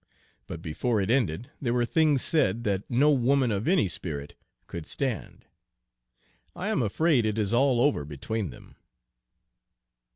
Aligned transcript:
But 0.47 0.63
before 0.63 0.99
it 0.99 1.11
ended 1.11 1.51
there 1.61 1.75
were 1.75 1.85
things 1.85 2.23
said 2.23 2.63
that 2.63 2.89
no 2.89 3.11
woman 3.11 3.51
of 3.51 3.67
any 3.67 3.87
spirit 3.87 4.33
could 4.65 4.87
stand. 4.87 5.45
I 6.55 6.69
am 6.69 6.81
afraid 6.81 7.23
it 7.23 7.37
is 7.37 7.53
all 7.53 7.79
over 7.79 8.03
between 8.03 8.49
them." 8.49 8.77